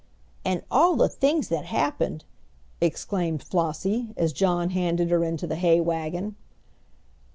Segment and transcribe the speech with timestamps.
[0.43, 2.25] "And all the things that happened!"
[2.81, 6.35] exclaimed Flossie, as John handed her into the hay wagon.